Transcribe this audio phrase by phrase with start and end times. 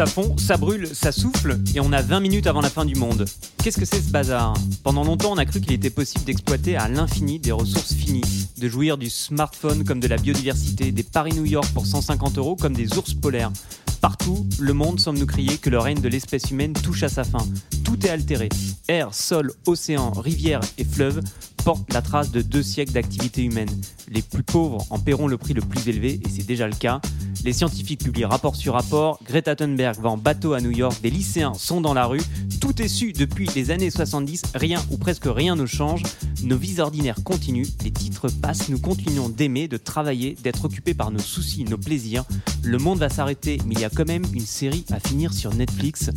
[0.00, 2.94] Ça fond, ça brûle, ça souffle, et on a 20 minutes avant la fin du
[2.94, 3.26] monde.
[3.62, 4.54] Qu'est-ce que c'est ce bazar?
[4.82, 8.66] Pendant longtemps, on a cru qu'il était possible d'exploiter à l'infini des ressources finies, de
[8.66, 12.96] jouir du smartphone comme de la biodiversité, des Paris-New York pour 150 euros comme des
[12.96, 13.52] ours polaires.
[14.00, 17.22] Partout, le monde semble nous crier que le règne de l'espèce humaine touche à sa
[17.22, 17.46] fin.
[17.84, 18.48] Tout est altéré.
[18.88, 21.20] Air, sol, océan, rivière et fleuves
[21.64, 23.70] portent la trace de deux siècles d'activité humaine.
[24.08, 27.00] Les plus pauvres en paieront le prix le plus élevé, et c'est déjà le cas.
[27.44, 31.10] Les scientifiques publient rapport sur rapport, Greta Thunberg va en bateau à New York, des
[31.10, 32.20] lycéens sont dans la rue,
[32.60, 36.02] tout est su depuis les années 70, rien ou presque rien ne change,
[36.42, 41.10] nos vies ordinaires continuent, les titres passent, nous continuons d'aimer, de travailler, d'être occupés par
[41.10, 42.24] nos soucis, nos plaisirs.
[42.62, 45.54] Le monde va s'arrêter, mais il y a quand même une série à finir sur
[45.54, 46.10] Netflix.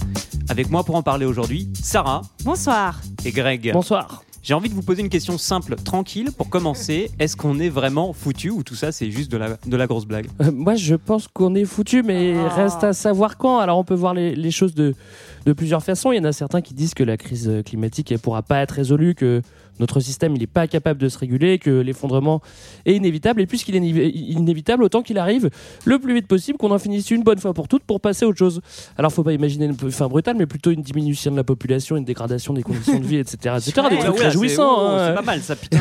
[0.50, 3.00] Avec moi pour en parler aujourd'hui, Sarah Bonsoir.
[3.24, 3.72] et Greg.
[3.72, 4.24] Bonsoir.
[4.44, 7.10] J'ai envie de vous poser une question simple, tranquille, pour commencer.
[7.18, 10.06] Est-ce qu'on est vraiment foutu ou tout ça c'est juste de la, de la grosse
[10.06, 12.50] blague Euh, moi, je pense qu'on est foutu, mais Ah.
[12.50, 13.60] reste à savoir quand.
[13.60, 14.96] Alors, on peut voir les, les choses de,
[15.46, 16.12] de plusieurs façons.
[16.12, 18.72] Il y en a certains qui disent que la crise climatique ne pourra pas être
[18.72, 19.42] résolue, que
[19.80, 22.42] notre système il n'est pas capable de se réguler, que l'effondrement
[22.86, 23.42] est inévitable.
[23.42, 25.50] Et puisqu'il est iné- inévitable, autant qu'il arrive
[25.86, 28.28] le plus vite possible, qu'on en finisse une bonne fois pour toutes pour passer à
[28.28, 28.62] autre chose.
[28.98, 32.06] Alors, faut pas imaginer une fin brutale, mais plutôt une diminution de la population, une
[32.06, 33.56] dégradation des conditions de vie, etc.
[33.58, 33.72] etc.
[33.90, 34.76] des Ouais, trucs ouais, réjouissants.
[34.78, 35.08] c'est- oh, hein.
[35.10, 35.78] C'est pas mal ça, putain.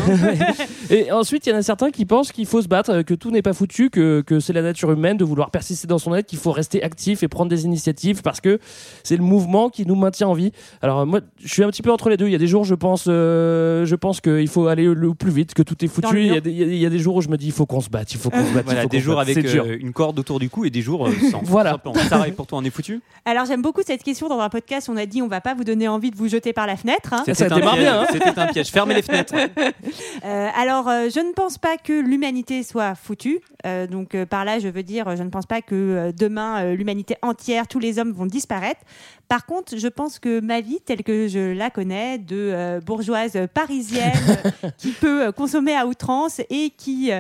[0.91, 3.31] Et ensuite, il y en a certains qui pensent qu'il faut se battre, que tout
[3.31, 6.27] n'est pas foutu, que, que c'est la nature humaine de vouloir persister dans son être,
[6.27, 8.59] qu'il faut rester actif et prendre des initiatives parce que
[9.05, 10.53] c'est le mouvement qui nous maintient en vie.
[10.83, 12.27] Alors moi, je suis un petit peu entre les deux.
[12.27, 15.31] Il y a des jours, je pense, euh, je pense qu'il faut aller le plus
[15.31, 16.21] vite, que tout est foutu.
[16.21, 17.37] Il y, a des, il y a- il y a des jours où je me
[17.37, 18.63] dis, il faut qu'on se batte, il faut qu'on se batte.
[18.63, 19.29] il Voilà, faut des jours batte.
[19.29, 21.43] avec euh, une corde autour du cou et des jours euh, sans.
[21.45, 21.79] Voilà.
[22.09, 23.01] Sarah, et pour toi, on est foutu?
[23.25, 24.89] Alors j'aime beaucoup cette question dans un podcast.
[24.89, 27.13] On a dit on va pas vous donner envie de vous jeter par la fenêtre.
[27.13, 27.23] hein.
[27.27, 28.07] Ça C'était un démarre piège, bien, hein.
[28.11, 28.69] C'était un piège.
[28.71, 29.35] Fermez les fenêtres.
[30.25, 33.41] Euh, alors euh, je ne pense pas que l'humanité soit foutue.
[33.67, 36.63] Euh, donc euh, par là je veux dire je ne pense pas que euh, demain
[36.65, 38.81] euh, l'humanité entière, tous les hommes vont disparaître.
[39.33, 43.39] Par contre je pense que ma vie telle que je la connais de euh, bourgeoise
[43.55, 44.13] parisienne
[44.77, 47.11] qui peut euh, consommer à outrance et qui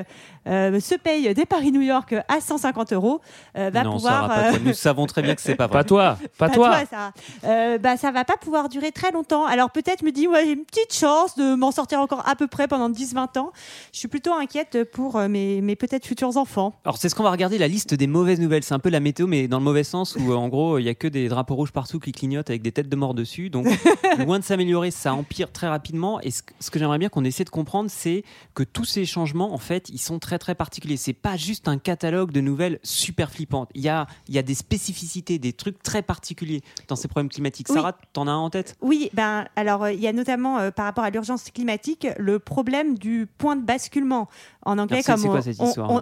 [0.46, 3.20] euh, se paye des Paris-New York à 150 euros
[3.56, 4.58] euh, va non, pouvoir Sarah, pas euh, toi.
[4.64, 5.78] Nous savons très bien que c'est pas vrai.
[5.78, 6.78] Pas toi, pas, Pas toi.
[6.90, 7.12] ça.
[7.44, 9.46] Euh, bah, ça va pas pouvoir durer très longtemps.
[9.46, 12.34] Alors peut-être je me dis, ouais, j'ai une petite chance de m'en sortir encore à
[12.34, 13.52] peu près pendant 10-20 ans.
[13.92, 16.74] Je suis plutôt inquiète pour euh, mes, mes peut-être futurs enfants.
[16.84, 18.64] Alors c'est ce qu'on va regarder la liste des mauvaises nouvelles.
[18.64, 20.84] C'est un peu la météo, mais dans le mauvais sens où euh, en gros il
[20.84, 23.48] y a que des drapeaux rouges partout qui clignotent avec des têtes de mort dessus.
[23.50, 23.66] Donc
[24.18, 26.20] loin de s'améliorer, ça empire très rapidement.
[26.20, 28.24] Et ce, que- ce que j'aimerais bien qu'on essaie de comprendre, c'est
[28.54, 30.96] que tous ces changements, en fait, ils sont très très particuliers.
[30.96, 33.70] C'est pas juste un catalogue de nouvelles super flippantes.
[33.74, 37.28] Il y a, il y a des spécificités, des trucs très particuliers dans ces problèmes
[37.30, 37.68] climatiques.
[37.70, 37.76] Oui.
[37.76, 38.76] Sarah, t'en as un en tête?
[38.80, 42.38] Oui, ben alors euh, il y a notamment euh, par rapport à l'urgence climatique le
[42.38, 44.28] problème du point de basculement.
[44.64, 45.58] En anglais, c'est- comme on, quoi cette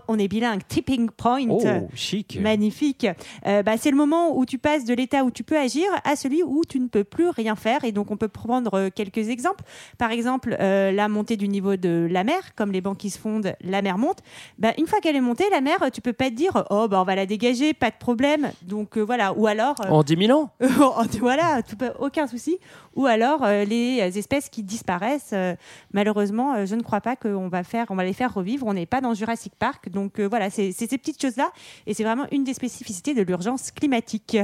[0.09, 1.47] on- est bilingue, tipping point.
[1.49, 2.39] Oh, euh, chic.
[2.41, 3.07] Magnifique.
[3.47, 6.17] Euh, bah, c'est le moment où tu passes de l'état où tu peux agir à
[6.17, 7.85] celui où tu ne peux plus rien faire.
[7.85, 9.65] Et donc, on peut prendre euh, quelques exemples.
[9.99, 13.19] Par exemple, euh, la montée du niveau de la mer, comme les bancs qui se
[13.19, 14.19] fondent, la mer monte.
[14.59, 17.01] Bah, une fois qu'elle est montée, la mer, tu peux pas te dire, oh, bah,
[17.01, 18.53] on va la dégager, pas de problème.
[18.63, 19.33] Donc, euh, voilà.
[19.35, 20.51] Ou alors, euh, En 10 000 ans
[21.21, 22.59] voilà, tout aucun souci.
[22.97, 25.35] Ou alors, les espèces qui disparaissent,
[25.93, 28.67] malheureusement, je ne crois pas qu'on va, faire, on va les faire revivre.
[28.67, 29.89] On n'est pas dans Jurassic Park.
[29.89, 31.53] Donc, voilà, c'est c'est ces petites choses-là.
[31.87, 34.39] Et c'est vraiment une des spécificités de l'urgence climatique.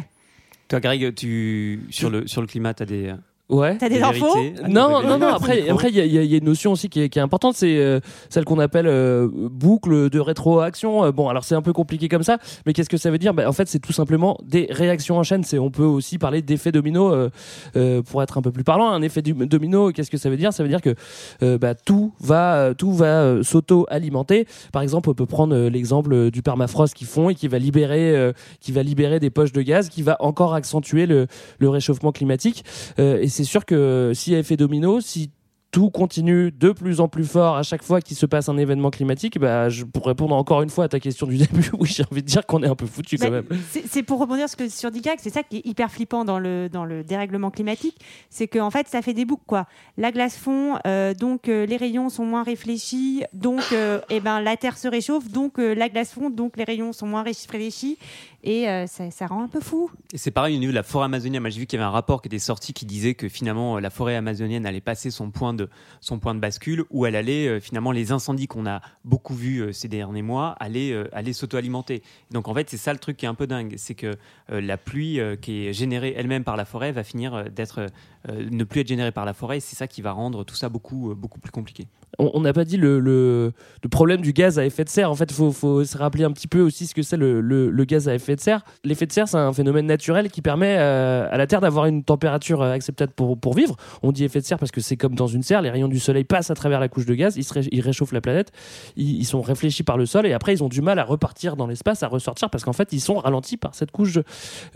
[0.68, 3.14] Toi, Greg, tu sur le sur le climat, t'as des
[3.48, 3.76] Ouais.
[3.78, 4.36] T'as des, infos
[4.68, 5.18] Non, bah, non, non.
[5.18, 6.88] bah, Après, après, il y, a- il y a- il y a une notion aussi
[6.88, 11.04] qui est, qui est importante, c'est euh, celle qu'on appelle euh, boucle de rétroaction.
[11.04, 13.34] Euh, bon, alors c'est un peu compliqué comme ça, mais qu'est-ce que ça veut dire?
[13.34, 15.44] Ben, En fait, c'est tout simplement des réactions en chaîne.
[15.44, 17.30] C'est, on peut aussi parler d'effet domino euh,
[17.76, 18.88] euh, pour être un peu plus parlant.
[18.90, 20.52] Un effet du- domino, qu'est-ce que ça veut dire?
[20.52, 20.96] Ça veut dire que
[21.44, 24.46] euh, bah, tout va, tout va euh, s'auto-alimenter.
[24.72, 28.16] Par exemple, on peut prendre euh, l'exemple du permafrost qui fond et qui va libérer,
[28.16, 31.26] euh, qui va libérer des poches de gaz, qui va encore accentuer le,
[31.60, 32.64] le réchauffement climatique.
[32.98, 35.30] Euh, et c'est sûr que s'il y a effet domino, si
[35.72, 38.88] tout continue de plus en plus fort à chaque fois qu'il se passe un événement
[38.88, 42.04] climatique, bah, je, pour répondre encore une fois à ta question du début, oui, j'ai
[42.10, 43.60] envie de dire qu'on est un peu foutu quand Bah, même.
[43.86, 46.70] c'est pour rebondir ce que, sur Digac, c'est ça qui est hyper flippant dans le,
[46.70, 47.98] dans le dérèglement climatique,
[48.30, 49.66] c'est qu'en fait ça fait des boucles quoi.
[49.98, 54.40] La glace fond, euh, donc euh, les rayons sont moins réfléchis, donc euh, eh ben,
[54.40, 57.98] la Terre se réchauffe, donc la glace fond, donc les rayons sont moins réfléchis,
[58.46, 59.90] et euh, ça, ça rend un peu fou.
[60.14, 61.42] Et c'est pareil au niveau de la forêt amazonienne.
[61.42, 63.76] Moi, j'ai vu qu'il y avait un rapport qui était sorti qui disait que finalement,
[63.76, 65.68] euh, la forêt amazonienne allait passer son point de,
[66.00, 69.58] son point de bascule, où elle allait, euh, finalement, les incendies qu'on a beaucoup vus
[69.60, 72.02] euh, ces derniers mois allaient, euh, allaient s'auto-alimenter.
[72.30, 73.74] Donc, en fait, c'est ça le truc qui est un peu dingue.
[73.76, 74.14] C'est que
[74.52, 77.80] euh, la pluie euh, qui est générée elle-même par la forêt va finir d'être,
[78.28, 79.56] euh, ne plus être générée par la forêt.
[79.58, 81.88] Et c'est ça qui va rendre tout ça beaucoup, euh, beaucoup plus compliqué.
[82.20, 83.52] on on n'a pas dit le, le-
[83.82, 85.10] le problème du gaz à effet de serre.
[85.10, 87.40] En fait, il faut, faut se rappeler un petit peu aussi ce que c'est le,
[87.40, 88.35] le- le gaz à effet de serre.
[88.84, 92.04] L'effet de serre, c'est un phénomène naturel qui permet euh, à la Terre d'avoir une
[92.04, 93.76] température euh, acceptable pour, pour vivre.
[94.02, 95.98] On dit effet de serre parce que c'est comme dans une serre, les rayons du
[95.98, 98.52] soleil passent à travers la couche de gaz, ils, se ré- ils réchauffent la planète,
[98.96, 101.56] ils, ils sont réfléchis par le sol et après ils ont du mal à repartir
[101.56, 104.18] dans l'espace, à ressortir parce qu'en fait ils sont ralentis par cette couche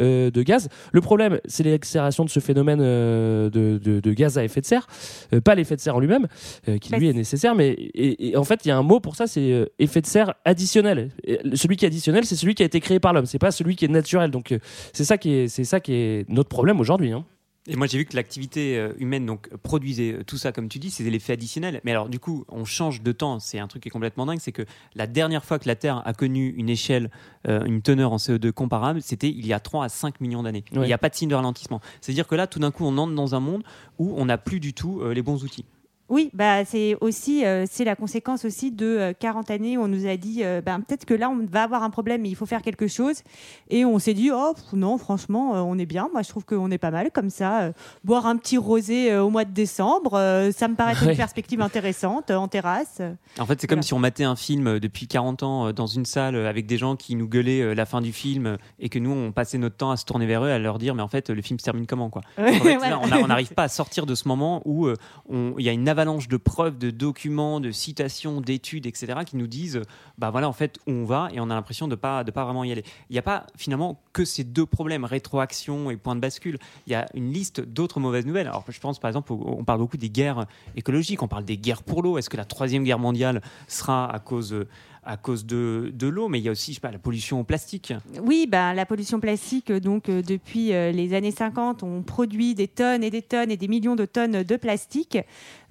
[0.01, 0.69] euh, de gaz.
[0.93, 4.67] Le problème, c'est l'accélération de ce phénomène euh, de, de- de gaz à effet de
[4.67, 4.87] serre,
[5.45, 6.27] pas l'effet de serre en lui-même,
[6.81, 8.83] qui Bah, lui est c'est- nécessaire, mais et, et en fait il y a un
[8.83, 11.11] mot pour ça, c'est effet de serre additionnel.
[11.25, 13.50] Et celui qui est additionnel, c'est celui qui a été créé par l'homme, c'est pas
[13.53, 14.31] celui qui est naturel.
[14.31, 14.59] Donc euh,
[14.93, 17.13] c'est ça qui est, c'est ça qui est notre problème aujourd'hui.
[17.13, 17.25] hein.
[17.67, 20.79] Et moi, j'ai vu que l'activité euh, humaine donc produisait euh, tout ça, comme tu
[20.79, 21.81] dis, c'est l'effet additionnel.
[21.85, 23.39] Mais alors, du coup, on change de temps.
[23.39, 24.39] C'est un truc qui est complètement dingue.
[24.41, 24.65] C'est que
[24.95, 27.11] la dernière fois que la Terre a connu une échelle,
[27.47, 30.65] euh, une teneur en CO2 comparable, c'était il y a 3 à 5 millions d'années.
[30.73, 30.85] Ouais.
[30.85, 31.81] Il n'y a pas de signe de ralentissement.
[32.01, 33.63] C'est-à-dire que là, tout d'un coup, on entre dans un monde
[33.99, 35.67] où on n'a plus du tout euh, les bons outils.
[36.11, 39.89] Oui, bah, c'est aussi euh, c'est la conséquence aussi de euh, 40 années où on
[39.89, 42.35] nous a dit euh, ben, peut-être que là on va avoir un problème mais il
[42.37, 43.23] faut faire quelque chose
[43.71, 46.45] et on s'est dit oh pff, non franchement euh, on est bien moi je trouve
[46.45, 47.73] qu'on est pas mal comme ça
[48.05, 51.13] boire un petit rosé au mois de décembre ça me paraît Ouais.
[51.13, 53.01] une perspective intéressante en terrasse.
[53.39, 56.35] En fait, c'est comme si on matait un film depuis 40 ans dans une salle
[56.35, 59.57] avec des gens qui nous gueulaient la fin du film et que nous, on passait
[59.57, 61.59] notre temps à se tourner vers eux, à leur dire, mais en fait, le film
[61.61, 62.23] se termine comment quoi?
[62.39, 63.01] En fait, Voilà.
[63.07, 64.89] là, on n'arrive pas à sortir de ce moment où
[65.59, 69.47] il y a une avalanche de preuves, de documents, de citations, d'études, etc., qui nous
[69.47, 69.83] disent,
[70.17, 72.45] bah voilà, en fait, où on va, et on a l'impression de pas de pas
[72.45, 72.85] vraiment y aller.
[73.11, 76.59] Il n'y a pas finalement que ces deux problèmes, rétroaction et point de bascule.
[76.87, 78.49] Il y a une liste d'autres mauvaises nouvelles.
[78.49, 81.83] Alors, je pense par exemple, on parle beaucoup des guerres écologiques, on parle des guerres
[81.83, 82.17] pour l'eau.
[82.17, 84.67] Est-ce que la troisième guerre mondiale sera à cause
[85.03, 87.41] à cause de, de l'eau, mais il y a aussi je sais pas, la pollution
[87.41, 87.93] au plastique.
[88.23, 92.69] Oui, ben, la pollution plastique, donc euh, depuis euh, les années 50, on produit des
[92.69, 95.17] tonnes et des tonnes et des millions de tonnes de plastique,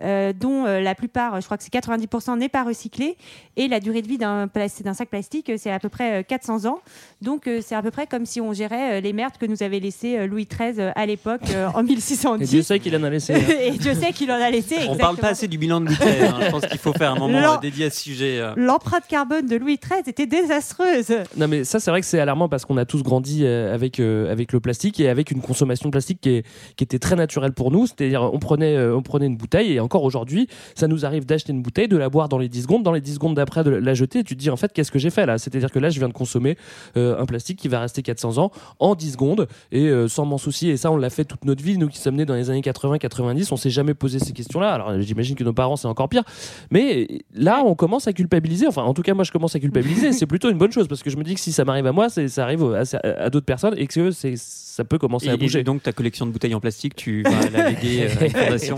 [0.02, 3.18] euh, dont euh, la plupart, je crois que c'est 90%, n'est pas recyclé.
[3.56, 4.50] Et la durée de vie d'un
[4.94, 6.80] sac plastique, c'est à peu près euh, 400 ans.
[7.22, 9.62] Donc euh, c'est à peu près comme si on gérait euh, les merdes que nous
[9.62, 12.64] avait laissées euh, Louis XIII euh, à l'époque, euh, en Et Dieu 1610.
[12.64, 13.34] sait qu'il en a laissé.
[13.36, 13.40] hein.
[13.64, 14.76] Et Dieu sait qu'il en a laissé.
[14.76, 15.18] On parle exactement.
[15.22, 16.22] pas assez du bilan de Louis XIII.
[16.24, 16.38] hein.
[16.46, 18.40] Je pense qu'il faut faire un moment euh, dédié à ce sujet.
[18.40, 18.54] euh.
[18.56, 21.12] L'empreinte carbone de Louis XIII était désastreuse.
[21.38, 24.00] Non mais ça c'est vrai que c'est alarmant parce qu'on a tous grandi euh, avec
[24.00, 26.46] euh, avec le plastique et avec une consommation de plastique qui, est-
[26.76, 29.80] qui était très naturelle pour nous, c'est-à-dire on prenait euh, on prenait une bouteille et
[29.80, 32.84] encore aujourd'hui, ça nous arrive d'acheter une bouteille, de la boire dans les 10 secondes,
[32.84, 34.92] dans les 10 secondes d'après de la jeter et tu te dis en fait qu'est-ce
[34.92, 35.38] que j'ai fait là?
[35.38, 36.58] C'est-à-dire que là je viens de consommer
[36.96, 40.78] un plastique qui va rester 400 ans en 10 secondes et sans m'en soucier et
[40.78, 42.98] ça on l'a fait toute notre vie nous qui sommes nés dans les années 80
[43.00, 44.72] 90, on s'est jamais posé ces questions-là.
[44.74, 46.24] Alors j'imagine que nos parents c'est encore pire.
[46.72, 50.12] Mais là on commence à culpabiliser, enfin en tout cas moi je commence à culpabiliser,
[50.14, 51.92] c'est plutôt une bonne chose parce que je me dis que si ça m'arrive à
[51.92, 52.84] moi, c'est- ça arrive à,
[53.24, 54.36] à d'autres personnes et que c'est
[54.80, 55.64] ça peut commencer Et, à et bouger.
[55.66, 58.78] donc ta collection de bouteilles en plastique, tu vas la léguer euh, à une fondation.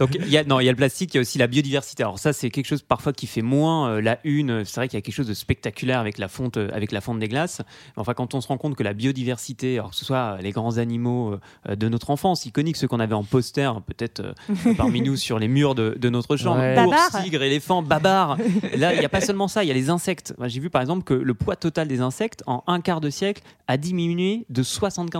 [0.00, 1.46] Donc il y a non, il y a le plastique, il y a aussi la
[1.46, 2.02] biodiversité.
[2.02, 4.64] Alors ça c'est quelque chose parfois qui fait moins euh, la une.
[4.64, 7.00] C'est vrai qu'il y a quelque chose de spectaculaire avec la fonte, euh, avec la
[7.00, 7.62] fonte des glaces.
[7.96, 10.50] Mais enfin quand on se rend compte que la biodiversité, alors que ce soit les
[10.50, 11.38] grands animaux
[11.68, 15.38] euh, de notre enfance, iconiques, ceux qu'on avait en poster, peut-être euh, parmi nous sur
[15.38, 16.76] les murs de, de notre chambre, Ouais.
[16.84, 18.36] ours, tigre, éléphant, babar.
[18.76, 20.34] Là il n'y a pas seulement ça, il y a les insectes.
[20.46, 23.42] J'ai vu par exemple que le poids total des insectes en un quart de siècle
[23.68, 25.19] a diminué de 75%.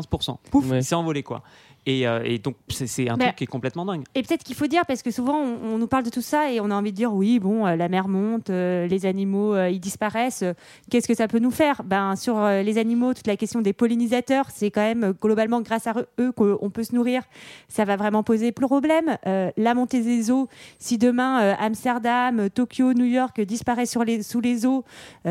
[0.51, 0.79] Pouf, Ouais.
[0.79, 1.43] il s'est envolé quoi.
[1.87, 4.03] Et, euh, et donc c'est- un truc qui est complètement dingue.
[4.15, 6.53] Et peut-être qu'il faut dire, parce que souvent on, on nous parle de tout ça
[6.53, 9.57] et on a envie de dire oui, bon, euh, la mer monte, euh, les animaux
[9.67, 10.45] ils disparaissent,
[10.91, 11.83] qu'est-ce que ça peut nous faire?
[11.85, 15.95] Ben, Sur les animaux, toute la question des pollinisateurs, c'est quand même globalement grâce à
[16.19, 17.23] eux qu'on peut se nourrir.
[17.69, 19.17] Ça va vraiment poser problème.
[19.25, 24.67] La montée des eaux, si demain Amsterdam, Tokyo, New York disparaissent sur les, sous les
[24.67, 24.85] eaux,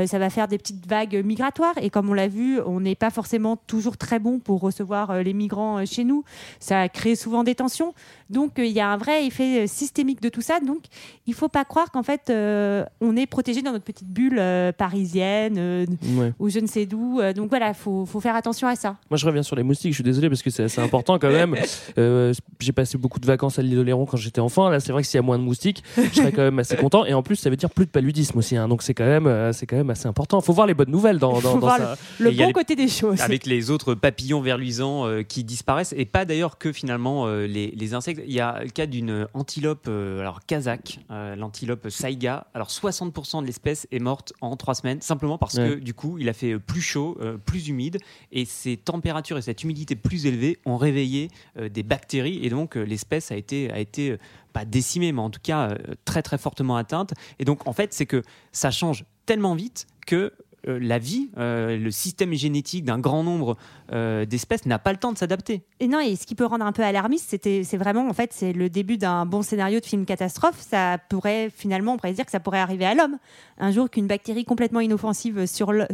[0.06, 1.76] ça va faire des petites vagues migratoires.
[1.82, 5.34] Et comme on l'a vu, on n'est pas forcément toujours très bon pour recevoir les
[5.34, 6.24] migrants chez nous.
[6.60, 7.94] Ça crée souvent des tensions.
[8.30, 10.60] Donc euh, il y a un vrai effet euh, systémique de tout ça.
[10.60, 10.84] Donc
[11.28, 14.72] il faut pas croire qu'en fait euh, on est protégé dans notre petite bulle euh,
[14.72, 16.34] parisienne euh, Ouais.
[16.40, 17.20] ou je ne sais d'où.
[17.20, 18.98] Euh, donc voilà, faut, faut faire attention à ça.
[19.10, 19.92] Moi, je reviens sur les moustiques.
[19.92, 21.56] Je suis désolé parce que c'est assez important quand même.
[21.98, 24.70] Euh, j'ai passé beaucoup de vacances à l'île d'Oléron quand j'étais enfant.
[24.70, 26.76] Là, c'est vrai que s'il y a moins de moustiques, je serais quand même assez
[26.78, 27.04] content.
[27.06, 28.56] Et en plus, ça veut dire plus de paludisme aussi.
[28.56, 28.68] hein.
[28.68, 30.40] Donc, c'est quand même, euh, c'est quand même assez important.
[30.42, 31.98] Faut voir les bonnes nouvelles dans, dans, Faut dans voir ça.
[32.20, 33.20] Le bon les- côté des choses.
[33.22, 37.72] Avec les autres papillons verluisants euh, qui disparaissent et pas d'ailleurs que finalement euh, les,
[37.72, 38.22] les insectes.
[38.26, 42.48] Il y a le cas d'une antilope, euh, alors kazakh, euh, l'antilope saiga.
[42.54, 45.70] Alors 60% de l'espèce est morte en trois semaines, simplement parce Ouais.
[45.70, 47.98] que du coup, il a fait plus chaud, plus humide,
[48.32, 53.32] et ces températures et cette humidité plus élevée ont réveillé des bactéries, et donc l'espèce
[53.32, 54.16] a été, a été
[54.54, 57.14] pas décimée, mais en tout cas très très fortement atteinte.
[57.40, 58.22] Et donc en fait, c'est que
[58.52, 60.32] ça change tellement vite que
[60.66, 63.58] la vie, euh, le système génétique d'un grand nombre
[63.92, 65.64] euh, d'espèces n'a pas le temps de s'adapter.
[65.80, 68.54] Et non, et ce qui peut rendre un peu alarmiste, c'est vraiment, en fait, c'est
[68.54, 70.60] le début d'un bon scénario de film catastrophe.
[70.60, 73.18] Ça pourrait, finalement, on pourrait dire que ça pourrait arriver à l'homme.
[73.58, 75.88] Un jour qu'une bactérie complètement inoffensive sur le-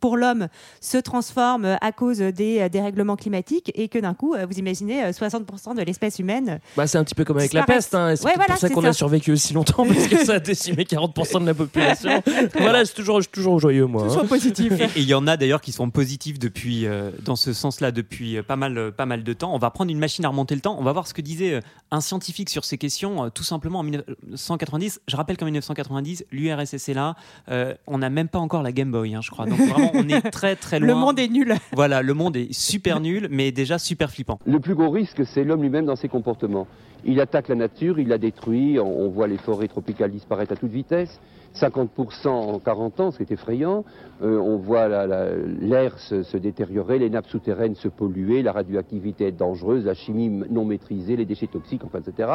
[0.00, 0.48] pour l'homme
[0.80, 5.04] se transforme à cause des euh, dérèglements climatiques et que d'un coup, euh, vous imaginez,
[5.04, 6.60] euh, 60% de l'espèce humaine.
[6.76, 7.94] Bah, c'est un petit peu comme avec la peste.
[7.94, 8.14] Hein.
[8.16, 9.86] C'est Ouais, peut-être voilà, pour ça qu'on a survécu aussi longtemps?
[9.86, 12.22] Parce que ça a décimé 40% de la population.
[12.58, 14.06] voilà, c'est toujours, je suis toujours joyeux moi.
[14.20, 14.26] hein.
[14.26, 14.72] positif.
[14.72, 17.90] Et et il y en a d'ailleurs qui sont positifs depuis, euh, dans ce sens-là
[17.92, 19.54] depuis euh, pas mal, euh, pas mal de temps.
[19.54, 20.76] On va prendre une machine à remonter le temps.
[20.78, 23.80] On va voir ce que disait euh, un scientifique sur ces questions, euh, tout simplement
[23.80, 25.00] en 1990.
[25.06, 27.14] Je rappelle qu'en 1990, l'URSS est là.
[27.50, 29.46] Euh, on n'a même pas encore la Game Boy, hein, je crois.
[29.46, 30.88] Donc vraiment, on est très très loin.
[30.88, 31.54] Le monde est nul.
[31.72, 34.38] Voilà, le monde est super nul, mais déjà super flippant.
[34.46, 36.66] Le plus gros risque, c'est l'homme lui-même dans ses comportements.
[37.04, 40.72] Il attaque la nature, il la détruit, on, voit les forêts tropicales disparaître à toute
[40.72, 41.20] vitesse,
[41.54, 43.84] 50% en 40 ans, c'est effrayant,
[44.20, 48.50] Euh, on voit la- la- l'air se, se détériorer, les nappes souterraines se polluer, la
[48.50, 52.28] radioactivité être dangereuse, la chimie non maîtrisée, les déchets toxiques, enfin, etc.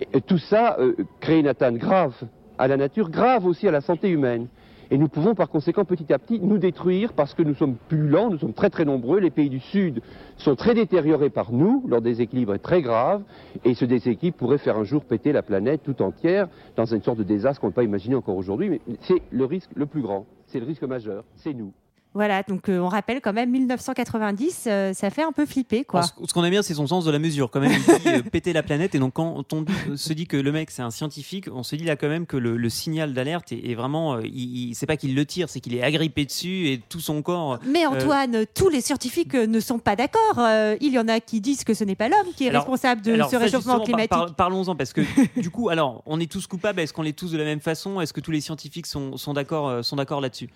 [0.00, 2.14] Et, et tout ça euh, crée une atteinte grave
[2.56, 4.46] à la nature, grave aussi à la santé humaine.
[4.92, 8.08] Et nous pouvons par conséquent petit à petit nous détruire parce que nous sommes plus
[8.08, 9.20] lents, nous sommes très très nombreux.
[9.20, 10.02] Les pays du Sud
[10.36, 13.22] sont très détériorés par nous, leur déséquilibre est très grave,
[13.64, 17.18] et ce déséquilibre pourrait faire un jour péter la planète tout entière dans une sorte
[17.18, 18.68] de désastre qu'on ne peut pas imaginer encore aujourd'hui.
[18.68, 21.72] Mais c'est le risque le plus grand, c'est le risque majeur, c'est nous.
[22.12, 26.00] Voilà, donc euh, on rappelle quand même 1990, euh, ça fait un peu flipper, quoi.
[26.00, 27.50] Alors, ce qu'on aime bien, c'est son sens de la mesure.
[27.50, 28.96] Quand même, il dit euh, péter la planète.
[28.96, 29.64] Et donc, quand on
[29.96, 32.36] se dit que le mec, c'est un scientifique, on se dit là quand même que
[32.36, 34.18] le, le signal d'alerte est, est vraiment.
[34.18, 37.22] il, il- c'est pas qu'il le tire, c'est qu'il est agrippé dessus et tout son
[37.22, 37.58] corps.
[37.64, 40.40] Mais Antoine, tous les scientifiques ne sont pas d'accord.
[40.80, 43.02] Il y en a qui disent que ce n'est pas l'homme qui est Alors- responsable
[43.02, 44.10] de ce réchauffement par- climatique.
[44.10, 45.02] par- Parlons-en parce que
[45.40, 46.80] du coup, alors, on est tous coupables.
[46.80, 49.32] Est-ce qu'on est tous de la même façon Est-ce que tous les scientifiques sont, sont
[49.32, 50.48] d'accord, sont d'accord là-dessus?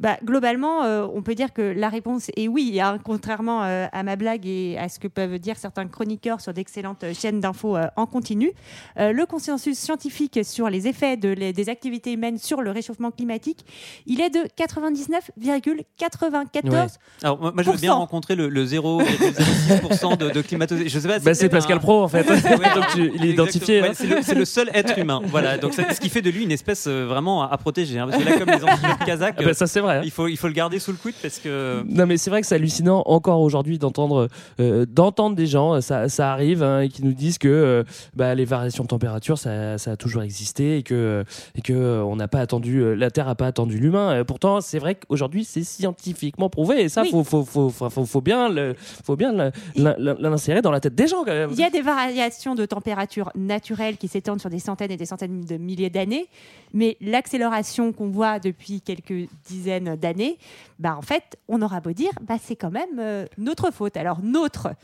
[0.00, 4.02] Bah, globalement, euh, on peut dire que la réponse est oui, hein, contrairement euh, à
[4.02, 7.86] ma blague et à ce que peuvent dire certains chroniqueurs sur d'excellentes chaînes d'infos euh,
[7.96, 8.52] en continu.
[8.98, 13.10] Euh, le consensus scientifique sur les effets de les- des activités humaines sur le réchauffement
[13.10, 13.64] climatique,
[14.06, 16.98] il est de 99,94.
[17.22, 21.08] Alors, moi, moi, je veux bien rencontrer le, le 0,06% de, de climato Je sais
[21.08, 21.18] pas.
[21.18, 22.22] Bah, c'est Pascal un- Pro en fait.
[22.32, 23.82] Ouais, Donc, tu- il est identifié.
[23.82, 23.92] Ouais, hein.
[23.94, 25.20] c'est le, c'est le seul être humain.
[25.26, 25.58] Voilà.
[25.58, 27.98] Donc, c'est- ce qui fait de lui une espèce euh, vraiment à, à protéger.
[27.98, 29.98] hein, parce que là, comme les antilopes kazakhs, Ah bah, ça c'est vrai.
[29.98, 30.02] hein.
[30.04, 31.82] il, faut, il faut le garder sous le coude parce que.
[31.88, 34.28] Non mais c'est vrai que c'est hallucinant encore aujourd'hui d'entendre
[34.60, 37.84] euh, d'entendre des gens, ça, ça arrive, hein, qui nous disent que euh,
[38.14, 41.24] bah, les variations de température ça, ça a toujours existé et que
[41.56, 44.12] et que euh, on n'a pas attendu euh, la Terre a pas attendu l'humain.
[44.12, 47.10] Euh, pourtant c'est vrai qu'aujourd'hui c'est scientifiquement prouvé et ça Oui.
[47.10, 48.74] faut, faut, faut, faut, faut- bien le,
[49.04, 49.32] faut bien
[49.76, 51.50] l'insérer dans la tête des gens quand même.
[51.52, 55.06] Il y a des variations de température naturelles qui s'étendent sur des centaines et des
[55.06, 56.26] centaines de milliers d'années,
[56.72, 60.38] mais l'accélération qu'on voit depuis quelques dizaines d'années,
[60.78, 63.96] bah en fait, on aura beau dire, bah c'est quand même euh, notre faute.
[63.96, 64.74] Alors notre,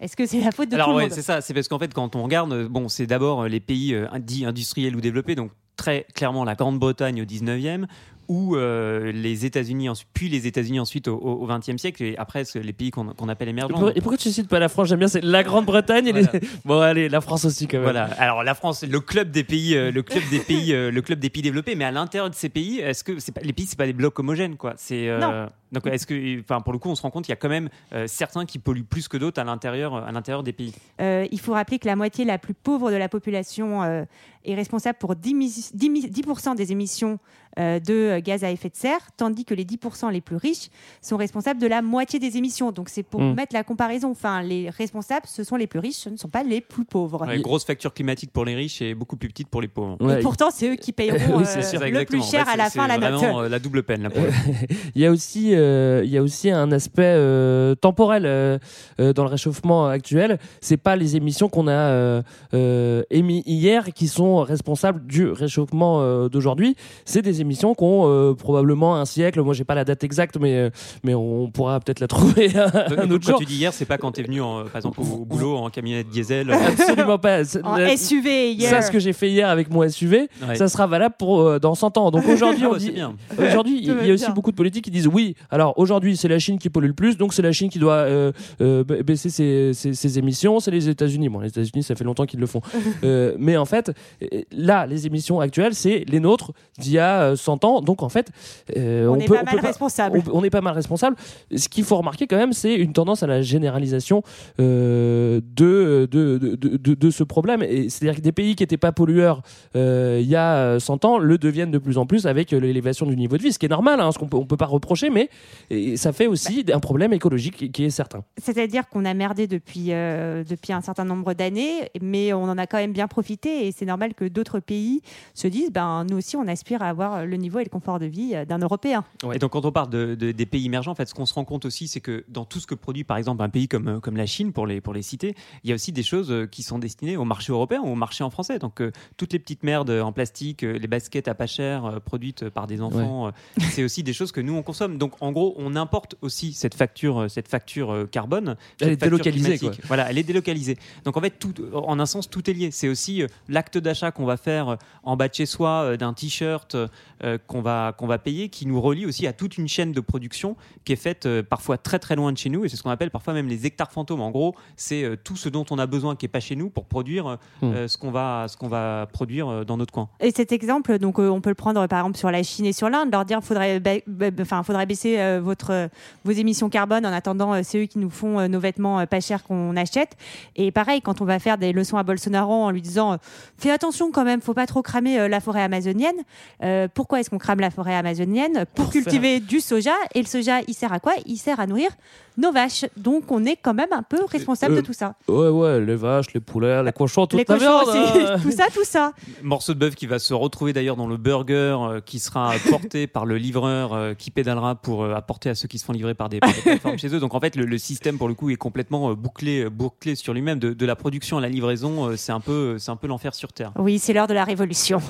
[0.00, 1.12] est-ce que c'est la faute de Alors tout le ouais, monde?
[1.12, 1.40] c'est ça.
[1.40, 4.06] C'est parce qu'en fait, quand on regarde, euh, bon, c'est d'abord euh, les pays euh,
[4.18, 7.86] dits industriels ou développés, donc très clairement la Grande-Bretagne au 19e,
[8.28, 12.74] ou euh, les États-Unis, ensuite- puis les États-Unis ensuite au, 20e siècle, et après les
[12.74, 13.88] pays qu'on qu'on appelle émergents.
[13.88, 14.88] et pourquoi tu cites pas la France?
[14.88, 16.08] J'aime bien, c'est la Grande-Bretagne.
[16.08, 16.40] et les- Voilà.
[16.66, 17.84] Bon, allez, la France aussi quand même.
[17.84, 18.04] Voilà.
[18.18, 21.20] Alors la France, le club des pays, euh, le club des pays, euh, le club
[21.20, 21.74] des pays développés.
[21.74, 24.18] Mais à l'intérieur de ces pays, est-ce que pas les pays, c'est pas des blocs
[24.18, 24.74] homogènes, quoi?
[24.76, 25.48] C'est Non.
[25.72, 27.68] Donc est-ce que, pour le coup, on se rend compte qu'il y a quand même
[27.92, 30.74] euh, certains qui polluent plus que d'autres à l'intérieur, des pays.
[31.00, 34.04] Euh, il faut rappeler que la moitié la plus pauvre de la population euh,
[34.44, 37.18] est responsable pour 10, mi- 10 mi- 10% des émissions
[37.58, 40.68] de gaz à effet de serre, tandis que les 10% les plus riches
[41.02, 42.72] sont responsables de la moitié des émissions.
[42.72, 43.34] Donc c'est pour Mm.
[43.34, 44.10] mettre la comparaison.
[44.12, 47.26] Enfin, les responsables, ce sont les plus riches, ce ne sont pas les plus pauvres.
[47.26, 49.96] Ouais, grosse facture climatique pour les riches et beaucoup plus petite pour les pauvres.
[50.00, 51.80] Ouais, Et pourtant, c'est eux qui payeront Oui, euh, sûr.
[51.80, 53.22] le plus cher à la fin la note.
[53.22, 54.10] euh, la double peine là.
[54.94, 58.58] Il y a aussi, euh, il y a aussi un aspect euh, temporel euh,
[59.00, 60.38] euh, dans le réchauffement actuel.
[60.60, 62.22] C'est pas les émissions qu'on a euh,
[62.54, 66.76] euh, émis hier qui sont responsables du réchauffement euh, d'aujourd'hui.
[67.04, 69.40] C'est des émissions qui ont euh, probablement un siècle.
[69.42, 70.70] Moi, j'ai pas la date exacte, mais euh,
[71.04, 73.38] mais on pourra peut-être la trouver un, autre quand jour.
[73.40, 75.70] tu dis hier, c'est pas quand t'es venu, en- par exemple, au, au boulot en
[75.70, 76.50] camionnette diesel.
[76.78, 77.42] Absolument pas.
[77.64, 78.70] En la- SUV hier.
[78.70, 80.54] Ça, ce que j'ai fait hier avec mon SUV, Ouais.
[80.56, 82.10] ça sera valable pour euh, dans 100 ans.
[82.10, 83.14] Donc aujourd'hui, Ah on bah, dit, c'est bien.
[83.38, 84.34] Aujourd'hui, il y a aussi bien.
[84.34, 87.16] beaucoup de politiques qui disent oui, alors aujourd'hui c'est la Chine qui pollue le plus,
[87.16, 90.70] donc c'est la Chine qui doit euh, euh, ba- baisser ses, ses- ses émissions, c'est
[90.70, 91.28] les États-Unis.
[91.28, 92.60] Bon, les États-Unis ça fait longtemps qu'ils le font,
[93.04, 97.27] Euh, mais en fait euh, là les émissions actuelles c'est les nôtres d'il y a
[97.32, 98.30] euh, 100 ans, donc en fait
[98.76, 100.22] euh, on, est peut, pas mal responsable.
[100.32, 101.16] on, on est pas mal responsable.
[101.54, 104.22] Ce qu'il faut remarquer quand même, c'est une tendance à la généralisation
[104.60, 107.60] euh, de, de, de, de, de ce problème.
[107.88, 109.42] C'est-à-dire que des pays qui n'étaient pas pollueurs
[109.76, 113.06] euh, il y a euh, 100 ans le deviennent de plus en plus avec l'élévation
[113.06, 114.66] du niveau de vie, ce qui est normal, hein, ce qu'on peut, on peut pas
[114.66, 115.28] reprocher, mais
[115.70, 118.24] et ça fait aussi un problème écologique qui- est certain.
[118.42, 122.78] C'est-à-dire qu'on a merdé depuis, depuis un certain nombre d'années, mais on en a quand
[122.78, 125.00] même bien profité et c'est normal que d'autres pays
[125.34, 128.06] se disent ben, nous aussi, on aspire à avoir le niveau et le confort de
[128.06, 129.04] vie euh, d'un Européen.
[129.32, 131.34] Et donc, quand on parle de, de- des pays émergents, en fait, ce qu'on se
[131.34, 133.88] rend compte aussi, c'est que dans tout ce que produit, par exemple, un pays comme,
[133.88, 135.34] euh, comme la Chine, pour les, pour les citer,
[135.64, 137.94] il y a aussi des choses euh, qui sont destinées au marché européen ou au
[137.94, 138.58] marché en français.
[138.58, 142.00] Donc, euh, toutes les petites merdes en plastique, euh, les baskets à pas cher euh,
[142.00, 143.30] produites par des enfants, euh,
[143.70, 144.98] c'est aussi des choses que nous, on consomme.
[144.98, 148.56] Donc, en gros, on importe aussi cette facture, euh, cette facture euh, carbone.
[148.80, 149.58] Elle cette est délocalisée.
[149.84, 150.76] Voilà, elle est délocalisée.
[151.04, 152.70] Donc, en fait, tout, en un sens, tout est lié.
[152.70, 155.96] C'est aussi euh, l'acte d'achat qu'on va faire euh, en bas de chez soi euh,
[155.96, 156.76] d'un t-shirt
[157.24, 160.00] euh, qu'on va, qu'on va payer qui nous relie aussi à toute une chaîne de
[160.00, 162.82] production qui est faite euh, parfois très très loin de chez nous et c'est ce
[162.82, 164.20] qu'on appelle parfois même les hectares fantômes.
[164.20, 166.70] En gros, c'est euh, tout ce dont on a besoin qui est pas chez nous
[166.70, 167.88] pour produire euh, Hmm.
[167.88, 170.08] ce qu'on va, ce qu'on va produire euh, dans notre coin.
[170.20, 172.72] Et cet exemple, donc, euh, on peut le prendre par exemple sur la Chine et
[172.72, 175.88] sur l'Inde, leur dire faudrait, ba- ba- enfin, faudrait baisser euh, votre,
[176.24, 179.06] vos émissions carbone en attendant, euh, c'est eux qui nous font euh, nos vêtements euh,
[179.06, 180.16] pas chers qu'on achète.
[180.56, 183.16] Et pareil, quand on va faire des leçons à Bolsonaro en lui disant euh,
[183.56, 186.16] fais attention quand même, faut pas trop cramer euh, la forêt amazonienne.
[186.62, 189.94] Euh, pourquoi est-ce qu'on crame la forêt amazonienne Pour, Pour cultiver du soja.
[190.14, 191.88] Et le soja, il sert à quoi Il sert à nourrir
[192.36, 192.84] nos vaches.
[192.98, 195.14] Donc on est quand même un peu responsable Euh, de tout ça.
[195.26, 197.88] Ouais, ouais, les vaches, les poulets, les cochons, toute Les la cochons viande.
[197.88, 198.36] aussi, hein.
[198.42, 199.12] tout ça, tout ça.
[199.42, 203.06] Morceau de bœuf qui va se retrouver d'ailleurs dans le burger euh, qui sera porté
[203.06, 206.12] par le livreur euh, qui pédalera pour euh, apporter à ceux qui se font livrer
[206.14, 207.20] par des, par des plateformes chez eux.
[207.20, 210.34] Donc en fait, le, le système pour le coup est complètement euh, bouclé, bouclé sur
[210.34, 210.58] lui-même.
[210.58, 213.34] De, de la production à la livraison, euh, c'est un peu, c'est un peu l'enfer
[213.34, 213.72] sur terre.
[213.78, 215.00] Oui, c'est l'heure de la révolution.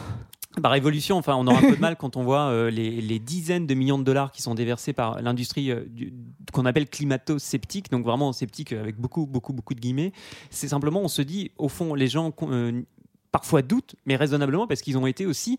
[0.60, 3.66] Par révolution, enfin, on aura un peu de mal quand on voit euh, les, dizaines
[3.66, 5.84] de millions de dollars qui sont déversés par l'industrie euh,
[6.52, 10.12] qu'on appelle climato-sceptique, donc vraiment sceptique avec beaucoup, beaucoup, beaucoup de guillemets.
[10.50, 12.82] C'est simplement, on se dit, au fond, les gens euh,
[13.32, 15.58] parfois doutent, mais raisonnablement, parce qu'ils ont été aussi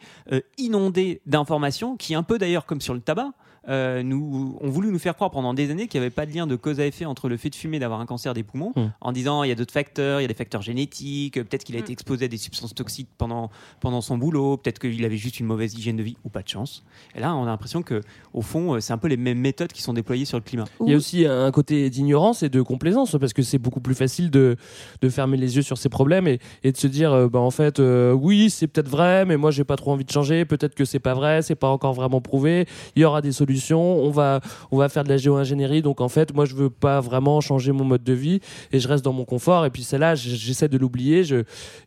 [0.57, 3.31] inondés d'informations qui, un peu d'ailleurs comme sur le tabac,
[3.69, 6.33] euh, nous, ont voulu nous faire croire pendant des années qu'il n'y avait pas de
[6.33, 8.43] lien de cause à effet entre le fait de fumer et d'avoir un cancer des
[8.43, 8.91] poumons, Mm.
[9.01, 11.75] en disant il y a d'autres facteurs, il y a des facteurs génétiques, peut-être qu'il
[11.75, 15.39] a été exposé à des substances toxiques pendant, pendant son boulot, peut-être qu'il avait juste
[15.39, 16.83] une mauvaise hygiène de vie ou pas de chance.
[17.15, 18.01] Et là, on a l'impression que
[18.33, 20.65] au fond, euh, c'est un peu les mêmes méthodes qui sont déployées sur le climat.
[20.85, 23.95] Il y a aussi un côté d'ignorance et de complaisance parce que c'est beaucoup plus
[23.95, 24.55] facile de,
[25.01, 27.51] de fermer les yeux sur ces problèmes et, et de se dire euh, bah, en
[27.51, 30.75] fait euh, oui c'est peut-être vrai mais moi j'ai pas trop envie de changer peut-être
[30.75, 34.09] que c'est pas vrai c'est pas encore vraiment prouvé il y aura des solutions on
[34.09, 34.39] va
[34.71, 35.81] on va faire de la géo-ingénierie.
[35.81, 38.39] Donc en fait moi je veux pas vraiment changer mon mode de vie
[38.71, 39.65] et je reste dans mon confort.
[39.65, 41.23] Et puis celle-là j'essaie de l'oublier.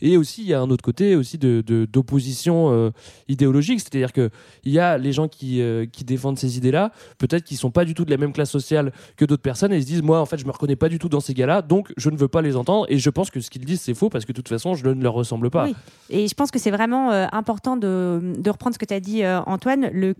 [0.00, 2.90] Et aussi il y a un autre côté aussi de de- d'opposition euh,
[3.28, 3.80] idéologique.
[3.80, 4.30] C'est-à-dire que
[4.64, 6.92] il y a les gens qui euh, qui défendent ces idées-là.
[7.18, 9.76] Peut-être qu'ils sont pas du tout de la même classe sociale que d'autres personnes et
[9.76, 11.62] ils se disent moi en fait je me reconnais pas du tout dans ces gars-là.
[11.62, 12.86] Donc je ne veux pas les entendre.
[12.88, 14.86] Et je pense que ce qu'ils disent c'est faux parce que de toute façon je
[14.86, 15.68] ne leur ressemble pas.
[16.10, 19.26] Et je pense que c'est vraiment euh, important de, reprendre ce que tu as dit,
[19.46, 19.88] Antoine.
[19.92, 20.14] Le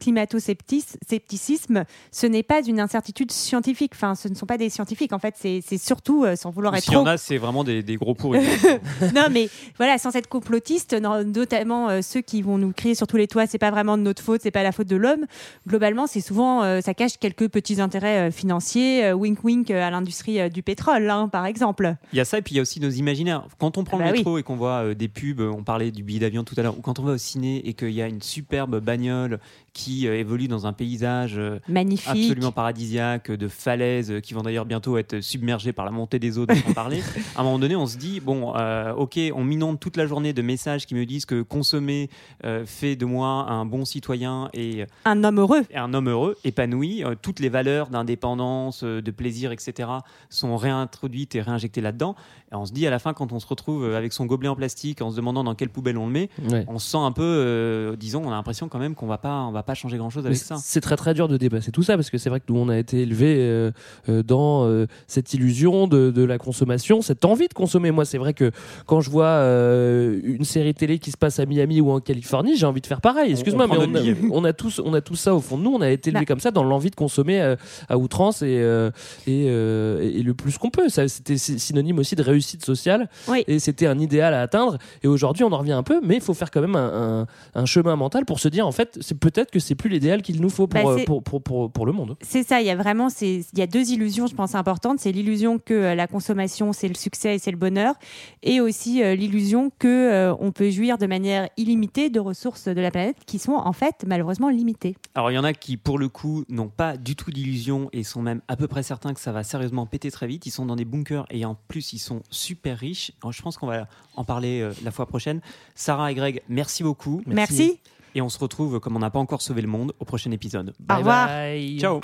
[1.32, 3.92] climato-scepticisme, ce n'est pas une incertitude scientifique.
[3.94, 5.12] Enfin, ce ne sont pas des scientifiques.
[5.12, 7.82] En fait, c'est surtout, euh, sans vouloir être S'il y en a, c'est vraiment des,
[7.82, 8.40] des gros pourris.
[9.14, 13.06] non, mais voilà, sans être complotiste, no- notamment euh, ceux qui vont nous crier sur
[13.06, 15.26] tous les toits, c'est pas vraiment de notre faute, c'est pas la faute de l'homme.
[15.66, 20.50] Globalement, c'est souvent, euh, ça cache quelques petits intérêts euh, financiers, wink wink à l'industrie
[20.50, 21.94] du pétrole, hein, par exemple.
[22.12, 23.46] Il y a ça, et puis il y a aussi nos imaginaires.
[23.58, 26.02] Quand on prend Ah bah le métro et qu'on voit des pubs, on parlait du
[26.02, 28.06] billet d'avion tout à l'heure, ou quand on va au ciné et qu'il y a
[28.08, 29.38] une superbe bagnole
[29.72, 32.08] qui euh, évolue dans un paysage euh, Magnifique.
[32.08, 36.38] absolument paradisiaque, de falaises euh, qui vont d'ailleurs bientôt être submergées par la montée des
[36.38, 37.00] eaux dont on parlait.
[37.36, 40.32] à un moment donné, on se dit bon, euh, ok, on m'inonde toute la journée
[40.32, 42.10] de messages qui me disent que consommer
[42.44, 45.62] euh, fait de moi un bon citoyen et Un homme heureux.
[45.70, 47.02] et un homme heureux, épanoui.
[47.04, 49.88] Euh, toutes les valeurs d'indépendance, euh, de plaisir, etc.
[50.28, 52.14] sont réintroduites et réinjectées là-dedans.
[52.52, 54.56] Et on se dit à la fin, quand on se retrouve avec son gobelet en
[54.56, 56.64] plastique, en se demandant dans quelle poubelle on le met, Ouais.
[56.68, 59.40] on se sent un peu, euh, disons, on a l'impression quand même qu'on va pas,
[59.42, 60.56] on va pas changer grand-chose avec Mais ça.
[60.62, 62.68] C'est très très dur de dépasser tout ça parce que c'est vrai que nous on
[62.68, 63.70] a été élevés euh,
[64.08, 67.90] euh, dans euh, cette illusion de, de la consommation, cette envie de consommer.
[67.90, 68.50] Moi c'est vrai que
[68.86, 72.56] quand je vois euh, une série télé qui se passe à Miami ou en Californie,
[72.56, 73.32] j'ai envie de faire pareil.
[73.32, 74.00] Excuse-moi, mais on a,
[74.40, 75.70] on a tous on a tous ça au fond de nous.
[75.70, 76.26] On a été élevés Bah.
[76.26, 77.40] comme ça dans l'envie de consommer
[77.88, 78.90] à outrance et euh,
[79.26, 80.88] et, euh, le plus qu'on peut.
[80.88, 83.44] C'était sy- synonyme aussi de réussite sociale Oui.
[83.46, 84.78] et c'était un idéal à atteindre.
[85.02, 87.22] Et aujourd'hui on en revient un peu, mais il faut faire quand même un,
[87.54, 90.22] un- un chemin mental pour se dire en fait c'est peut-être que c'est plus l'idéal
[90.22, 92.16] qu'il nous faut pour, Bah, euh, pour, pour, pour, pour le monde.
[92.22, 94.98] C'est ça, il y a vraiment c'est- il y a deux illusions, je pense, importantes.
[94.98, 97.94] C'est l'illusion que euh, la consommation, c'est le succès et c'est le bonheur,
[98.42, 102.80] et aussi euh, l'illusion que euh, on peut jouir de manière illimitée de ressources de
[102.80, 104.96] la planète qui sont en fait malheureusement limitées.
[105.14, 108.02] Alors il y en a qui, pour le coup, n'ont pas du tout d'illusion et
[108.02, 110.46] sont même à peu près certains que ça va sérieusement péter très vite.
[110.46, 113.12] Ils sont dans des bunkers et en plus ils sont super riches.
[113.22, 113.86] Alors, je pense qu'on va
[114.16, 115.40] en parler euh, la fois prochaine.
[115.74, 117.20] Sarah et Greg, merci beaucoup.
[117.26, 117.78] Merci.
[118.14, 120.74] Et on se retrouve, comme on n'a pas encore sauvé le monde, au prochain épisode.
[120.90, 121.28] Au revoir.
[121.28, 121.78] bye.
[121.78, 122.00] Ciao